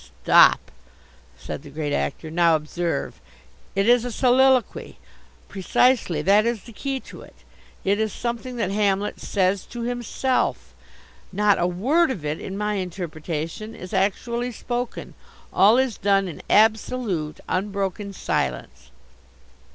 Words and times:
"Stop," 0.23 0.71
said 1.37 1.61
the 1.61 1.69
Great 1.69 1.93
Actor. 1.93 2.31
"Now 2.31 2.55
observe. 2.55 3.21
It 3.75 3.87
is 3.87 4.03
a 4.03 4.11
soliloquy. 4.11 4.97
Precisely. 5.47 6.23
That 6.23 6.43
is 6.47 6.63
the 6.63 6.73
key 6.73 6.99
to 7.01 7.21
it. 7.21 7.35
It 7.85 7.99
is 7.99 8.11
something 8.11 8.55
that 8.55 8.71
Hamlet 8.71 9.19
says 9.19 9.63
to 9.67 9.83
himself. 9.83 10.73
Not 11.31 11.59
a 11.61 11.67
word 11.67 12.09
of 12.09 12.25
it, 12.25 12.41
in 12.41 12.57
my 12.57 12.77
interpretation, 12.81 13.75
is 13.75 13.93
actually 13.93 14.53
spoken. 14.53 15.13
All 15.53 15.77
is 15.77 15.99
done 15.99 16.27
in 16.27 16.41
absolute, 16.49 17.39
unbroken 17.47 18.11
silence." 18.11 18.89